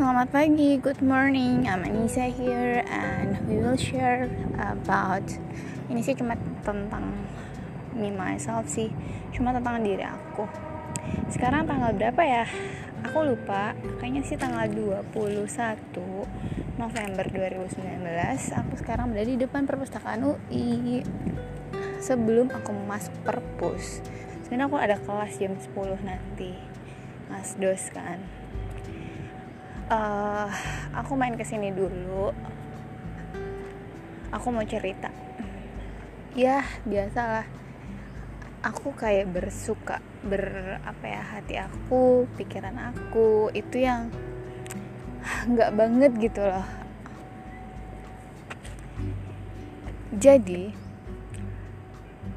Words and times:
Selamat 0.00 0.32
pagi, 0.32 0.80
good 0.80 1.04
morning. 1.04 1.68
I'm 1.68 1.84
Anissa 1.84 2.24
here 2.32 2.80
and 2.88 3.36
we 3.44 3.60
will 3.60 3.76
share 3.76 4.32
about 4.56 5.28
ini 5.92 6.00
sih 6.00 6.16
cuma 6.16 6.40
tentang 6.64 7.20
me 7.92 8.08
myself 8.08 8.64
sih, 8.64 8.88
cuma 9.36 9.52
tentang 9.52 9.84
diri 9.84 10.00
aku. 10.00 10.48
Sekarang 11.28 11.68
tanggal 11.68 11.92
berapa 11.92 12.16
ya? 12.24 12.48
Aku 13.12 13.28
lupa, 13.28 13.76
kayaknya 14.00 14.24
sih 14.24 14.40
tanggal 14.40 14.72
21 14.72 15.12
November 16.80 17.24
2019. 17.28 18.56
Aku 18.56 18.72
sekarang 18.80 19.12
berada 19.12 19.28
di 19.28 19.36
depan 19.36 19.68
perpustakaan 19.68 20.24
UI. 20.24 21.04
Sebelum 22.00 22.48
aku 22.48 22.72
masuk 22.88 23.12
perpus, 23.20 24.00
sebenarnya 24.48 24.64
aku 24.64 24.80
ada 24.80 24.96
kelas 24.96 25.36
jam 25.36 25.60
10 25.60 25.76
nanti. 26.08 26.56
Mas 27.28 27.52
dos 27.60 27.92
kan 27.92 28.39
uh, 29.90 30.48
aku 30.94 31.12
main 31.18 31.34
ke 31.34 31.42
sini 31.42 31.74
dulu. 31.74 32.30
Aku 34.30 34.54
mau 34.54 34.62
cerita. 34.62 35.10
Ya 36.38 36.62
biasalah. 36.86 37.44
Aku 38.62 38.94
kayak 38.94 39.32
bersuka 39.32 39.98
ber 40.20 40.76
apa 40.84 41.04
ya 41.08 41.22
hati 41.24 41.56
aku 41.56 42.28
pikiran 42.36 42.92
aku 42.92 43.48
itu 43.56 43.88
yang 43.88 44.12
nggak 45.48 45.74
banget 45.74 46.12
gitu 46.20 46.44
loh. 46.44 46.68
Jadi 50.12 50.76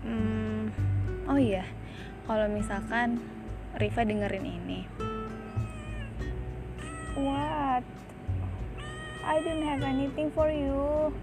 hmm, 0.07 0.71
oh 1.27 1.35
iya 1.35 1.67
kalau 2.23 2.47
misalkan 2.47 3.19
Riva 3.75 4.07
dengerin 4.07 4.47
ini 4.47 4.87
What? 7.15 7.83
I 9.23 9.39
don't 9.39 9.61
have 9.63 9.81
anything 9.83 10.31
for 10.31 10.49
you. 10.49 11.13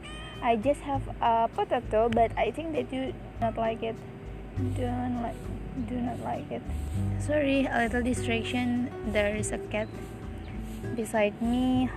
I 0.41 0.57
just 0.57 0.81
have 0.81 1.03
a 1.21 1.51
potato, 1.53 2.09
but 2.09 2.33
I 2.39 2.51
think 2.51 2.73
that 2.73 2.89
you 2.93 3.13
not 3.41 3.59
like 3.59 3.83
it. 3.83 3.97
Don't 4.57 5.21
like, 5.21 5.37
do 5.89 6.01
not 6.01 6.21
like 6.21 6.49
it. 6.51 6.63
Sorry, 7.19 7.67
a 7.67 7.85
little 7.85 8.03
distraction. 8.03 8.89
There 9.13 9.37
is 9.37 9.53
a 9.53 9.59
cat 9.69 9.89
beside 10.97 11.37
me. 11.43 11.91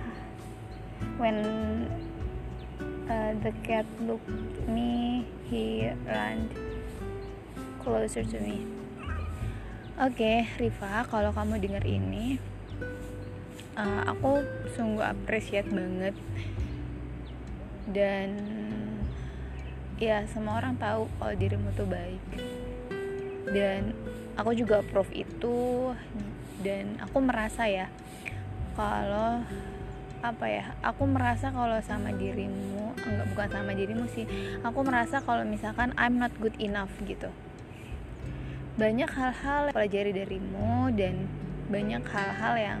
When 1.16 1.88
uh, 3.08 3.34
the 3.40 3.52
cat 3.62 3.86
looked 4.00 4.28
me, 4.68 5.24
he 5.48 5.88
ran 6.06 6.50
closer 7.80 8.24
to 8.24 8.40
me. 8.40 8.66
Oke, 9.94 10.18
okay, 10.18 10.36
Riva, 10.58 11.06
kalau 11.06 11.30
kamu 11.30 11.62
dengar 11.62 11.86
ini, 11.86 12.42
uh, 13.78 14.02
aku 14.10 14.42
sungguh 14.74 15.04
appreciate 15.04 15.68
banget. 15.70 16.14
Dan 17.84 18.28
ya 20.00 20.24
semua 20.32 20.58
orang 20.58 20.74
tahu 20.80 21.06
kalau 21.20 21.34
dirimu 21.36 21.68
tuh 21.76 21.86
baik. 21.86 22.22
Dan 23.50 23.94
aku 24.38 24.56
juga 24.56 24.80
approve 24.80 25.12
itu. 25.14 25.92
Dan 26.64 26.96
aku 27.02 27.20
merasa 27.20 27.68
ya 27.68 27.92
kalau 28.74 29.44
apa 30.24 30.48
ya 30.48 30.72
aku 30.80 31.04
merasa 31.04 31.52
kalau 31.52 31.76
sama 31.84 32.08
dirimu 32.16 32.96
enggak 32.96 33.26
bukan 33.36 33.48
sama 33.52 33.72
dirimu 33.76 34.08
sih. 34.08 34.24
Aku 34.64 34.80
merasa 34.80 35.20
kalau 35.20 35.44
misalkan 35.44 35.92
I'm 36.00 36.16
not 36.16 36.32
good 36.40 36.56
enough 36.56 36.90
gitu. 37.04 37.28
Banyak 38.80 39.06
hal-hal 39.12 39.70
pelajari 39.70 40.16
darimu 40.16 40.90
dan 40.96 41.28
banyak 41.68 42.02
hal-hal 42.08 42.54
yang 42.56 42.80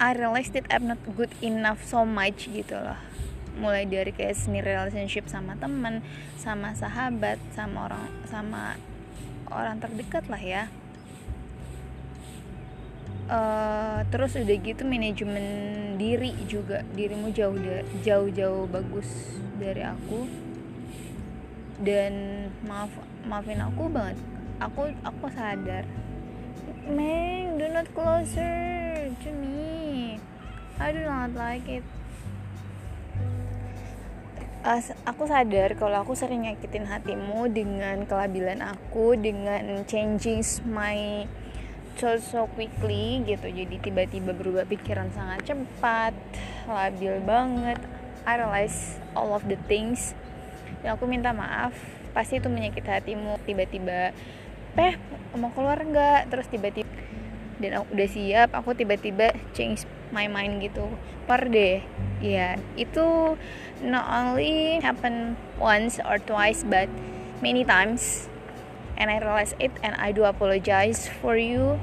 I 0.00 0.16
realized 0.16 0.56
that 0.56 0.64
I'm 0.72 0.88
not 0.88 0.96
good 1.12 1.28
enough 1.44 1.84
so 1.84 2.08
much 2.08 2.48
gitu 2.48 2.72
loh. 2.72 2.96
Mulai 3.60 3.84
dari 3.84 4.16
kayak 4.16 4.32
seni 4.32 4.64
relationship 4.64 5.28
sama 5.28 5.60
temen 5.60 6.00
sama 6.40 6.72
sahabat 6.72 7.36
sama 7.52 7.92
orang 7.92 8.08
sama 8.24 8.80
orang 9.52 9.76
terdekat 9.76 10.24
lah 10.32 10.40
ya. 10.40 10.72
Uh, 13.28 14.00
terus 14.08 14.40
udah 14.40 14.56
gitu 14.56 14.88
manajemen 14.88 15.44
diri 16.00 16.32
juga 16.48 16.80
dirimu 16.96 17.36
jauh 17.36 17.60
jauh 18.00 18.32
jauh 18.32 18.64
bagus 18.72 19.36
dari 19.60 19.84
aku. 19.84 20.24
Dan 21.84 22.48
maaf 22.64 22.88
maafin 23.28 23.60
aku 23.60 23.92
banget. 23.92 24.16
Aku 24.64 24.88
aku 25.04 25.28
sadar. 25.28 25.84
Meng 26.88 27.60
do 27.60 27.68
not 27.68 27.84
closer 27.92 28.69
to 29.20 29.30
me. 29.32 30.16
I 30.80 30.92
do 30.96 31.04
not 31.04 31.36
like 31.36 31.68
it. 31.68 31.84
Uh, 34.60 34.80
aku 35.08 35.24
sadar 35.24 35.72
kalau 35.76 36.04
aku 36.04 36.12
sering 36.12 36.44
nyakitin 36.44 36.84
hatimu 36.84 37.48
dengan 37.48 38.04
kelabilan 38.04 38.60
aku 38.60 39.16
dengan 39.16 39.88
changing 39.88 40.44
my 40.68 41.24
thoughts 41.96 42.28
so 42.32 42.48
quickly 42.56 43.24
gitu. 43.24 43.48
Jadi 43.48 43.76
tiba-tiba 43.80 44.32
berubah 44.36 44.64
pikiran 44.68 45.12
sangat 45.12 45.52
cepat 45.52 46.12
labil 46.68 47.20
banget. 47.24 47.80
I 48.24 48.36
realize 48.36 49.00
all 49.16 49.32
of 49.36 49.44
the 49.48 49.56
things. 49.68 50.16
Dan 50.80 50.96
aku 50.96 51.04
minta 51.08 51.32
maaf 51.32 51.76
pasti 52.16 52.40
itu 52.40 52.48
menyakiti 52.48 52.88
hatimu. 52.88 53.40
Tiba-tiba 53.44 54.12
peh 54.76 54.96
mau 55.36 55.52
keluar 55.52 55.80
nggak? 55.80 56.28
Terus 56.28 56.46
tiba-tiba 56.52 56.88
dan 57.60 57.76
aku 57.76 57.92
udah 57.92 58.08
siap 58.08 58.48
aku 58.56 58.72
tiba-tiba 58.72 59.36
change 59.52 59.84
my 60.10 60.26
mind 60.26 60.64
gitu. 60.64 60.88
Per 61.28 61.46
deh 61.46 61.84
ya 62.18 62.58
itu 62.74 63.36
not 63.84 64.04
only 64.08 64.82
happen 64.82 65.38
once 65.60 66.02
or 66.02 66.18
twice 66.18 66.64
but 66.66 66.88
many 67.44 67.62
times. 67.62 68.26
And 69.00 69.08
I 69.08 69.16
realize 69.16 69.56
it 69.56 69.72
and 69.80 69.96
I 69.96 70.12
do 70.12 70.28
apologize 70.28 71.08
for 71.20 71.36
you. 71.40 71.80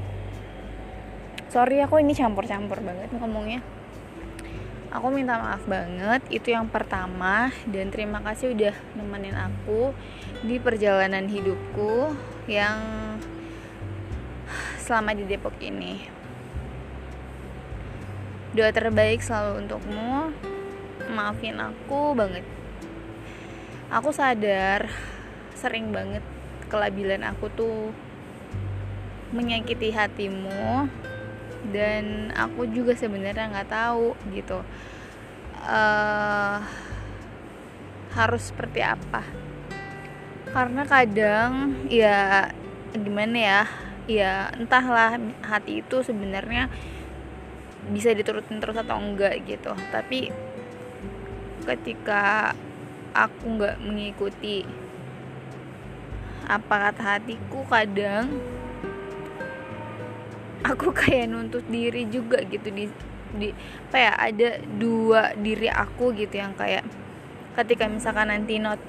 Sorry 1.49 1.81
aku 1.81 1.97
ini 1.97 2.13
campur-campur 2.13 2.77
banget 2.83 3.09
ngomongnya. 3.17 3.65
Aku 4.93 5.09
minta 5.09 5.41
maaf 5.41 5.65
banget 5.65 6.21
itu 6.29 6.53
yang 6.53 6.69
pertama. 6.69 7.49
Dan 7.65 7.89
terima 7.89 8.21
kasih 8.21 8.53
udah 8.53 8.75
nemenin 8.93 9.33
aku 9.33 9.97
di 10.45 10.61
perjalanan 10.61 11.25
hidupku 11.25 12.13
yang 12.45 12.77
selama 14.87 15.11
di 15.11 15.27
Depok 15.27 15.59
ini. 15.59 16.07
Doa 18.55 18.71
terbaik 18.71 19.19
selalu 19.19 19.67
untukmu. 19.67 20.31
Maafin 21.11 21.59
aku 21.59 22.15
banget. 22.15 22.47
Aku 23.91 24.15
sadar 24.15 24.87
sering 25.59 25.91
banget 25.91 26.23
kelabilan 26.71 27.27
aku 27.27 27.51
tuh 27.51 27.91
menyakiti 29.35 29.91
hatimu 29.91 30.87
dan 31.71 32.31
aku 32.35 32.67
juga 32.71 32.95
sebenarnya 32.95 33.51
nggak 33.51 33.71
tahu 33.71 34.15
gitu 34.31 34.63
uh, 35.67 36.59
harus 38.15 38.43
seperti 38.51 38.79
apa 38.83 39.23
karena 40.55 40.87
kadang 40.87 41.75
ya 41.91 42.47
gimana 42.95 43.35
ya 43.35 43.61
ya 44.07 44.49
entahlah 44.55 45.19
hati 45.43 45.83
itu 45.83 45.99
sebenarnya 46.01 46.71
bisa 47.91 48.11
diturutin 48.15 48.59
terus 48.63 48.79
atau 48.79 48.97
enggak 48.97 49.43
gitu. 49.43 49.75
Tapi 49.91 50.31
ketika 51.67 52.55
aku 53.11 53.45
nggak 53.59 53.77
mengikuti 53.83 54.63
apa 56.47 56.91
kata 56.91 57.19
hatiku 57.19 57.67
kadang 57.67 58.39
aku 60.63 60.93
kayak 60.99 61.27
nuntut 61.27 61.67
diri 61.67 62.07
juga 62.07 62.39
gitu 62.47 62.71
di 62.71 62.87
di 63.35 63.51
apa 63.91 63.97
ya 63.99 64.13
ada 64.15 64.49
dua 64.79 65.35
diri 65.35 65.67
aku 65.67 66.15
gitu 66.15 66.39
yang 66.39 66.55
kayak 66.55 66.87
ketika 67.59 67.91
misalkan 67.91 68.31
nanti 68.31 68.55
not 68.63 68.79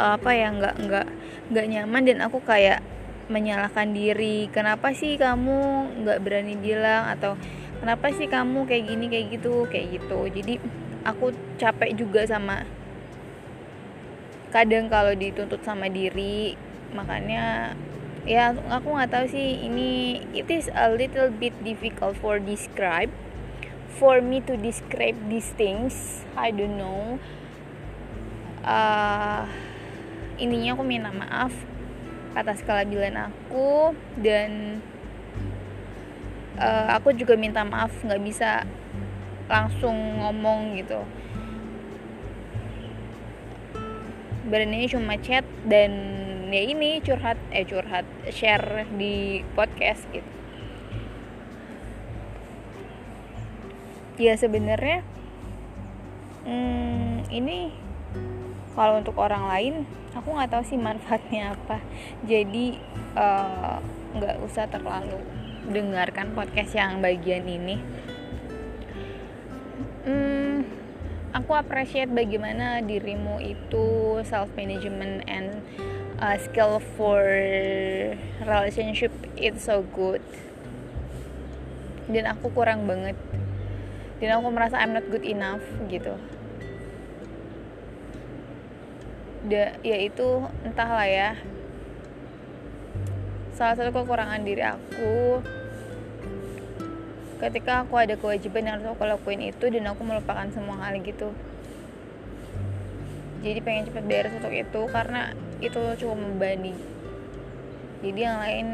apa 0.00 0.30
ya 0.32 0.48
nggak 0.54 0.74
nggak 0.88 1.06
nggak 1.52 1.66
nyaman 1.68 2.02
dan 2.08 2.18
aku 2.24 2.40
kayak 2.40 2.80
menyalahkan 3.28 3.92
diri. 3.92 4.48
Kenapa 4.50 4.92
sih 4.96 5.20
kamu 5.20 5.92
nggak 6.04 6.18
berani 6.24 6.56
bilang? 6.56 7.08
Atau 7.08 7.36
kenapa 7.80 8.10
sih 8.12 8.26
kamu 8.26 8.64
kayak 8.64 8.84
gini 8.88 9.06
kayak 9.08 9.26
gitu 9.38 9.54
kayak 9.68 9.86
gitu? 10.00 10.18
Jadi 10.32 10.54
aku 11.04 11.32
capek 11.60 11.94
juga 11.94 12.24
sama 12.24 12.64
kadang 14.48 14.88
kalau 14.88 15.12
dituntut 15.12 15.60
sama 15.62 15.92
diri. 15.92 16.56
Makanya 16.96 17.76
ya 18.24 18.52
aku 18.52 18.92
nggak 18.96 19.12
tahu 19.12 19.26
sih 19.28 19.64
ini 19.64 20.20
it 20.36 20.48
is 20.48 20.68
a 20.72 20.92
little 20.92 21.32
bit 21.32 21.52
difficult 21.64 22.12
for 22.20 22.36
describe 22.36 23.08
for 24.00 24.20
me 24.20 24.40
to 24.44 24.56
describe 24.56 25.16
these 25.28 25.52
things. 25.56 26.24
I 26.32 26.52
don't 26.52 26.76
know. 26.80 27.20
Uh, 28.64 29.48
intinya 30.38 30.76
aku 30.76 30.84
minta 30.84 31.10
maaf 31.10 31.67
atas 32.38 32.62
kelabilan 32.62 33.30
aku 33.30 33.92
dan 34.22 34.78
uh, 36.58 36.94
aku 36.94 37.14
juga 37.14 37.34
minta 37.34 37.62
maaf 37.66 37.90
nggak 38.02 38.22
bisa 38.22 38.62
langsung 39.48 39.96
ngomong 40.22 40.76
gitu. 40.76 41.00
Berani 44.48 44.88
cuma 44.88 45.16
chat 45.20 45.44
dan 45.68 45.92
ya 46.48 46.62
ini 46.64 47.04
curhat 47.04 47.36
eh 47.52 47.64
curhat 47.68 48.04
share 48.32 48.88
di 48.96 49.44
podcast 49.52 50.04
gitu. 50.12 50.30
Ya 54.18 54.34
sebenarnya 54.34 55.06
hmm, 56.42 57.30
ini 57.30 57.87
kalau 58.78 59.02
untuk 59.02 59.18
orang 59.18 59.50
lain 59.50 59.74
aku 60.14 60.38
nggak 60.38 60.54
tahu 60.54 60.62
sih 60.62 60.78
manfaatnya 60.78 61.58
apa. 61.58 61.82
Jadi 62.22 62.78
eh, 63.18 63.76
nggak 64.14 64.36
uh, 64.38 64.46
usah 64.46 64.70
terlalu 64.70 65.18
dengarkan 65.66 66.30
podcast 66.38 66.78
yang 66.78 67.02
bagian 67.02 67.42
ini. 67.42 67.76
Hmm, 70.06 70.62
aku 71.34 71.58
appreciate 71.58 72.08
bagaimana 72.08 72.78
dirimu 72.78 73.42
itu 73.42 74.18
self 74.22 74.46
management 74.54 75.26
and 75.26 75.58
uh, 76.22 76.38
skill 76.38 76.78
for 76.94 77.18
relationship 78.46 79.10
it's 79.34 79.66
so 79.66 79.82
good. 79.90 80.22
Dan 82.06 82.30
aku 82.30 82.54
kurang 82.54 82.86
banget. 82.86 83.18
Dan 84.22 84.38
aku 84.38 84.54
merasa 84.54 84.78
I'm 84.78 84.94
not 84.94 85.06
good 85.10 85.26
enough 85.26 85.66
gitu 85.90 86.37
da, 89.46 89.78
itu 89.84 90.28
entahlah 90.66 91.06
ya. 91.06 91.30
Salah 93.54 93.74
satu 93.78 93.90
kekurangan 93.94 94.42
diri 94.42 94.62
aku 94.62 95.42
ketika 97.38 97.86
aku 97.86 97.94
ada 97.94 98.18
kewajiban 98.18 98.66
yang 98.66 98.82
harus 98.82 98.90
aku 98.90 99.06
lakuin 99.06 99.46
itu 99.46 99.70
dan 99.70 99.86
aku 99.86 100.02
melupakan 100.02 100.50
semua 100.50 100.78
hal 100.82 100.98
gitu. 100.98 101.30
Jadi 103.46 103.62
pengen 103.62 103.86
cepet 103.86 104.04
beres 104.06 104.34
untuk 104.34 104.50
itu 104.50 104.80
karena 104.90 105.30
itu 105.62 105.78
cukup 106.02 106.18
membani 106.18 106.98
jadi 107.98 108.30
yang 108.30 108.38
lain 108.38 108.66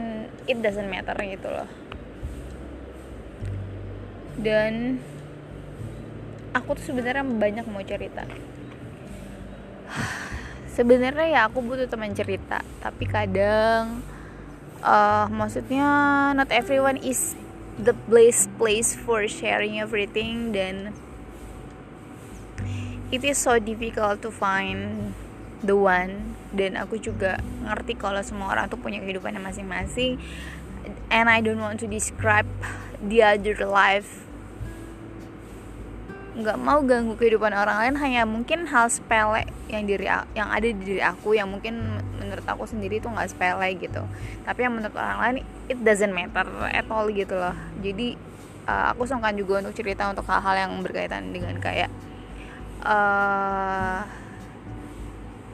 it 0.44 0.60
doesn't 0.60 0.88
matter 0.88 1.16
gitu 1.24 1.48
loh. 1.48 1.68
Dan 4.36 5.00
aku 6.52 6.76
tuh 6.76 6.92
sebenarnya 6.92 7.24
banyak 7.24 7.64
mau 7.64 7.80
cerita 7.80 8.28
sebenarnya 10.74 11.26
ya 11.30 11.40
aku 11.46 11.62
butuh 11.62 11.86
teman 11.86 12.12
cerita 12.12 12.60
tapi 12.82 13.06
kadang 13.06 14.02
uh, 14.82 15.26
maksudnya 15.30 15.86
not 16.34 16.50
everyone 16.50 16.98
is 16.98 17.38
the 17.78 17.94
place 18.06 18.46
place 18.58 18.94
for 18.94 19.26
sharing 19.26 19.78
everything 19.78 20.50
dan 20.50 20.94
it 23.14 23.22
is 23.22 23.38
so 23.38 23.62
difficult 23.62 24.18
to 24.22 24.30
find 24.34 25.14
the 25.62 25.78
one. 25.78 26.34
Dan 26.54 26.74
aku 26.74 26.98
juga 26.98 27.38
ngerti 27.62 27.94
kalau 27.98 28.22
semua 28.26 28.50
orang 28.54 28.66
tuh 28.66 28.78
punya 28.78 28.98
kehidupannya 28.98 29.38
masing-masing. 29.38 30.18
And 31.10 31.30
I 31.30 31.38
don't 31.38 31.62
want 31.62 31.78
to 31.82 31.88
describe 31.90 32.46
the 32.98 33.22
other 33.22 33.54
life 33.62 34.26
nggak 36.34 36.58
mau 36.58 36.82
ganggu 36.82 37.14
kehidupan 37.14 37.54
orang 37.54 37.78
lain 37.78 37.94
hanya 38.02 38.22
mungkin 38.26 38.66
hal 38.66 38.90
sepele 38.90 39.46
yang 39.70 39.86
diri 39.86 40.10
yang 40.34 40.50
ada 40.50 40.66
di 40.66 40.74
diri 40.74 40.98
aku 40.98 41.38
yang 41.38 41.46
mungkin 41.46 42.02
menurut 42.18 42.42
aku 42.42 42.66
sendiri 42.66 42.98
itu 42.98 43.06
nggak 43.06 43.30
sepele 43.30 43.68
gitu. 43.78 44.02
Tapi 44.42 44.66
yang 44.66 44.74
menurut 44.74 44.98
orang 44.98 45.18
lain 45.22 45.36
it 45.70 45.78
doesn't 45.86 46.10
matter 46.10 46.42
at 46.74 46.90
all 46.90 47.06
gitu 47.06 47.38
loh. 47.38 47.54
Jadi 47.78 48.18
uh, 48.66 48.90
aku 48.90 49.06
sungkan 49.06 49.38
juga 49.38 49.62
untuk 49.62 49.78
cerita 49.78 50.10
untuk 50.10 50.26
hal-hal 50.26 50.66
yang 50.66 50.72
berkaitan 50.82 51.30
dengan 51.30 51.54
kayak 51.62 51.86
uh, 52.82 54.02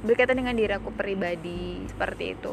berkaitan 0.00 0.40
dengan 0.40 0.56
diri 0.56 0.72
aku 0.72 0.88
pribadi 0.96 1.84
seperti 1.92 2.24
itu. 2.32 2.52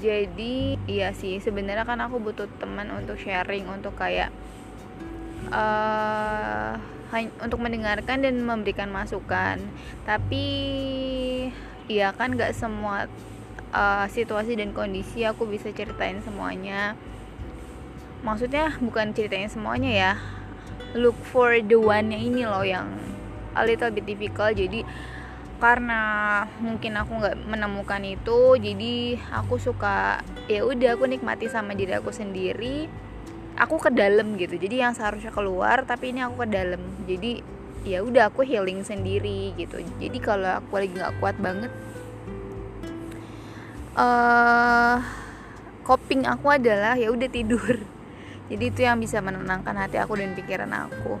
Jadi 0.00 0.80
iya 0.88 1.12
sih 1.12 1.36
sebenarnya 1.36 1.84
kan 1.84 2.00
aku 2.00 2.16
butuh 2.16 2.48
teman 2.56 2.88
untuk 2.96 3.20
sharing 3.20 3.68
untuk 3.68 3.92
kayak 3.92 4.32
uh, 5.50 6.78
untuk 7.42 7.60
mendengarkan 7.60 8.22
dan 8.22 8.40
memberikan 8.40 8.88
masukan. 8.88 9.58
Tapi 10.06 10.46
ya 11.90 12.14
kan 12.14 12.38
gak 12.38 12.54
semua 12.56 13.10
uh, 13.74 14.06
situasi 14.08 14.56
dan 14.56 14.70
kondisi 14.72 15.26
aku 15.26 15.44
bisa 15.48 15.74
ceritain 15.74 16.22
semuanya. 16.22 16.94
Maksudnya 18.22 18.78
bukan 18.78 19.10
ceritain 19.12 19.50
semuanya 19.50 19.90
ya. 19.90 20.12
Look 20.94 21.18
for 21.32 21.58
the 21.58 21.76
one 21.80 22.12
yang 22.12 22.22
ini 22.22 22.42
loh 22.46 22.62
yang 22.62 22.86
a 23.56 23.66
little 23.66 23.90
bit 23.90 24.06
difficult. 24.06 24.54
Jadi 24.54 24.86
karena 25.62 26.42
mungkin 26.58 26.98
aku 26.98 27.22
nggak 27.22 27.38
menemukan 27.46 28.02
itu 28.02 28.58
jadi 28.58 29.14
aku 29.30 29.62
suka 29.62 30.18
ya 30.50 30.66
udah 30.66 30.98
aku 30.98 31.06
nikmati 31.06 31.46
sama 31.46 31.78
diri 31.78 31.94
aku 31.94 32.10
sendiri 32.10 32.90
aku 33.56 33.76
ke 33.78 33.90
dalam 33.92 34.36
gitu. 34.40 34.56
Jadi 34.56 34.80
yang 34.80 34.92
seharusnya 34.96 35.32
keluar 35.32 35.84
tapi 35.84 36.12
ini 36.14 36.24
aku 36.24 36.44
ke 36.44 36.48
dalam 36.48 36.80
jadi 37.04 37.44
ya 37.82 37.98
udah 38.00 38.30
aku 38.30 38.46
healing 38.46 38.86
sendiri 38.86 39.56
gitu. 39.58 39.82
Jadi 40.00 40.18
kalau 40.22 40.60
aku 40.60 40.78
lagi 40.78 40.92
nggak 40.94 41.16
kuat 41.18 41.36
banget 41.42 41.72
uh, 43.96 44.96
coping 45.84 46.24
aku 46.24 46.52
adalah 46.52 46.96
ya 46.96 47.12
udah 47.12 47.28
tidur. 47.28 47.80
Jadi 48.50 48.64
itu 48.68 48.80
yang 48.84 49.00
bisa 49.00 49.24
menenangkan 49.24 49.76
hati 49.76 49.96
aku 49.96 50.18
dan 50.18 50.36
pikiran 50.36 50.72
aku. 50.72 51.16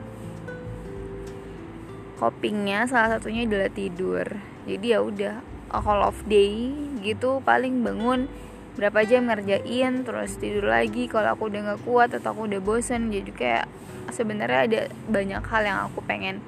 Copingnya 2.20 2.86
salah 2.86 3.18
satunya 3.18 3.48
adalah 3.48 3.72
tidur. 3.72 4.26
Jadi 4.68 4.86
ya 4.94 5.00
udah 5.02 5.42
call 5.72 6.04
of 6.04 6.20
day 6.28 6.68
gitu 7.00 7.40
paling 7.42 7.80
bangun 7.80 8.28
berapa 8.76 9.04
jam 9.04 9.28
ngerjain 9.28 10.04
terus 10.04 10.36
tidur 10.40 10.70
lagi. 10.72 11.06
Kalau 11.06 11.36
aku 11.36 11.52
udah 11.52 11.60
nggak 11.72 11.82
kuat 11.84 12.10
atau 12.16 12.32
aku 12.32 12.48
udah 12.48 12.60
bosen 12.60 13.12
jadi 13.12 13.30
kayak 13.32 13.64
sebenarnya 14.12 14.60
ada 14.68 14.80
banyak 15.08 15.42
hal 15.44 15.62
yang 15.62 15.78
aku 15.88 16.00
pengen 16.04 16.40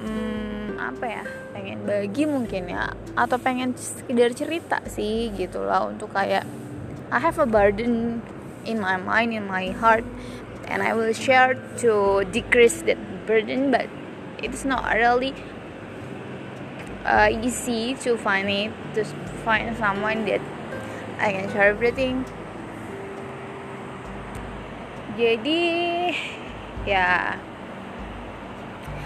hmm, 0.00 0.76
apa 0.78 1.04
ya 1.04 1.24
pengen 1.52 1.78
bagi 1.88 2.24
mungkin 2.28 2.68
ya. 2.68 2.92
Atau 3.16 3.40
pengen 3.40 3.72
sekedar 3.76 4.32
cerita 4.36 4.78
sih 4.88 5.32
gitu 5.36 5.64
lah. 5.64 5.88
Untuk 5.88 6.12
kayak 6.12 6.44
I 7.12 7.20
have 7.20 7.36
a 7.36 7.44
burden 7.44 8.24
in 8.64 8.80
my 8.80 8.96
mind 8.96 9.34
in 9.34 9.44
my 9.46 9.74
heart 9.76 10.04
and 10.68 10.82
I 10.82 10.94
will 10.94 11.12
share 11.12 11.58
to 11.84 12.24
decrease 12.30 12.82
that 12.88 12.98
burden 13.26 13.70
but 13.70 13.86
it's 14.42 14.64
not 14.64 14.86
really 14.94 15.34
uh, 17.04 17.28
easy 17.30 17.94
to 18.02 18.16
find 18.16 18.48
it 18.48 18.72
to 18.94 19.04
find 19.44 19.76
someone 19.76 20.24
that 20.26 20.40
I 21.22 21.30
can 21.30 21.46
share 21.54 21.70
everything. 21.70 22.26
Jadi 25.14 25.62
ya 26.82 27.38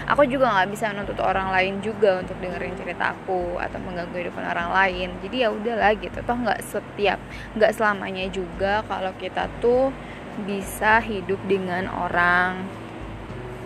aku 0.09 0.25
juga 0.25 0.49
nggak 0.49 0.69
bisa 0.73 0.89
menuntut 0.89 1.19
orang 1.21 1.53
lain 1.53 1.83
juga 1.83 2.17
untuk 2.23 2.39
dengerin 2.41 2.73
cerita 2.73 3.13
aku 3.13 3.61
atau 3.61 3.77
mengganggu 3.77 4.17
hidupan 4.17 4.49
orang 4.49 4.73
lain. 4.73 5.13
Jadi 5.21 5.45
ya 5.45 5.53
udahlah 5.53 5.93
gitu. 5.93 6.17
Toh 6.25 6.37
nggak 6.41 6.65
setiap 6.65 7.21
nggak 7.53 7.75
selamanya 7.77 8.25
juga 8.33 8.81
kalau 8.89 9.13
kita 9.21 9.45
tuh 9.61 9.93
bisa 10.41 10.97
hidup 11.05 11.37
dengan 11.45 11.85
orang. 11.85 12.65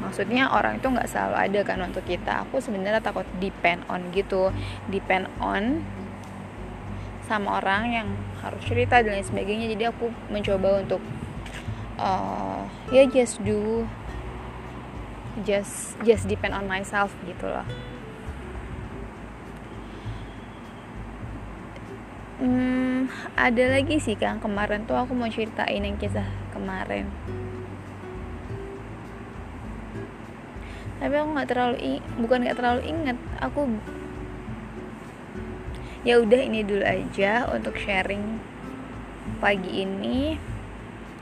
Maksudnya 0.03 0.51
orang 0.51 0.81
itu 0.81 0.91
nggak 0.91 1.07
selalu 1.07 1.35
ada 1.39 1.59
kan 1.63 1.79
untuk 1.87 2.03
kita. 2.03 2.43
Aku 2.43 2.59
sebenarnya 2.59 2.99
takut 2.99 3.23
depend 3.39 3.87
on 3.87 4.11
gitu. 4.11 4.51
Depend 4.91 5.31
on 5.39 5.87
sama 7.29 7.63
orang 7.63 7.83
yang 7.87 8.07
harus 8.41 8.61
cerita 8.65 9.01
dan 9.01 9.17
lain 9.17 9.25
sebagainya. 9.25 9.71
Jadi 9.71 9.83
aku 9.89 10.09
mencoba 10.33 10.81
untuk 10.81 11.01
uh, 12.01 12.65
ya 12.89 13.05
just 13.07 13.37
do 13.45 13.85
just 15.45 15.95
just 16.03 16.27
depend 16.27 16.51
on 16.51 16.67
myself 16.67 17.15
gitu 17.23 17.47
loh 17.47 17.63
hmm, 22.41 23.07
ada 23.37 23.63
lagi 23.77 24.01
sih 24.01 24.17
kan 24.17 24.41
kemarin 24.41 24.83
tuh 24.89 24.97
aku 24.97 25.13
mau 25.13 25.29
ceritain 25.29 25.85
yang 25.85 25.95
kisah 26.01 26.25
kemarin. 26.51 27.07
Tapi 31.01 31.13
aku 31.17 31.29
nggak 31.33 31.49
terlalu 31.49 31.97
bukan 32.21 32.45
nggak 32.45 32.57
terlalu 32.57 32.81
inget 32.85 33.17
aku 33.41 33.65
ya 36.01 36.17
udah 36.17 36.41
ini 36.41 36.65
dulu 36.65 36.81
aja 36.81 37.45
untuk 37.49 37.77
sharing 37.77 38.41
pagi 39.37 39.85
ini. 39.85 40.41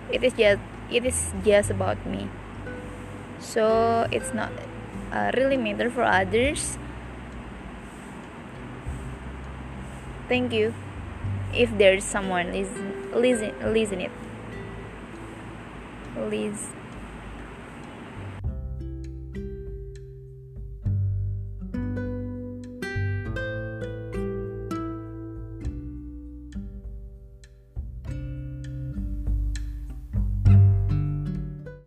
It 0.09 0.23
is 0.23 0.33
just 0.33 0.63
it 0.89 1.03
is 1.05 1.35
just 1.43 1.69
about 1.69 1.99
me. 2.07 2.31
So 3.39 4.05
it's 4.11 4.31
not 4.31 4.51
uh, 5.11 5.31
really 5.35 5.59
matter 5.59 5.91
for 5.91 6.03
others. 6.03 6.79
Thank 10.31 10.53
you 10.53 10.73
if 11.51 11.73
there's 11.75 12.05
someone 12.05 12.53
listen 12.53 13.11
listen 13.13 13.51
listen 13.73 13.99
it. 14.07 14.13
Liz 16.19 16.78